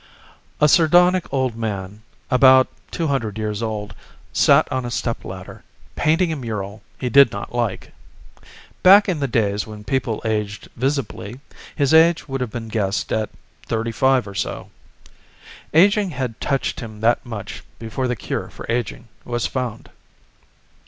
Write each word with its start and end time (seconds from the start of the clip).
A 0.59 0.67
sardonic 0.67 1.31
old 1.31 1.55
man, 1.55 2.01
about 2.31 2.67
two 2.89 3.05
hundred 3.05 3.37
years 3.37 3.61
old, 3.61 3.93
sat 4.33 4.67
on 4.71 4.83
a 4.83 4.89
stepladder, 4.89 5.63
painting 5.95 6.31
a 6.31 6.35
mural 6.35 6.81
he 6.97 7.07
did 7.07 7.31
not 7.31 7.53
like. 7.53 7.93
Back 8.81 9.07
in 9.07 9.19
the 9.19 9.27
days 9.27 9.67
when 9.67 9.83
people 9.83 10.19
aged 10.25 10.69
visibly, 10.75 11.39
his 11.75 11.93
age 11.93 12.27
would 12.27 12.41
have 12.41 12.49
been 12.49 12.67
guessed 12.67 13.11
at 13.13 13.29
thirty 13.67 13.91
five 13.91 14.27
or 14.27 14.33
so. 14.33 14.71
Aging 15.71 16.09
had 16.09 16.41
touched 16.41 16.79
him 16.79 17.01
that 17.01 17.23
much 17.23 17.63
before 17.77 18.07
the 18.07 18.15
cure 18.15 18.49
for 18.49 18.65
aging 18.71 19.07
was 19.23 19.45
found. 19.45 19.91